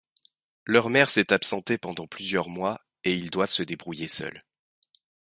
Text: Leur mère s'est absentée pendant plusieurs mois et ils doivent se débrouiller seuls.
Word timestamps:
Leur 0.65 0.89
mère 0.89 1.11
s'est 1.11 1.31
absentée 1.31 1.77
pendant 1.77 2.07
plusieurs 2.07 2.49
mois 2.49 2.81
et 3.03 3.13
ils 3.13 3.29
doivent 3.29 3.51
se 3.51 3.61
débrouiller 3.61 4.07
seuls. 4.07 4.43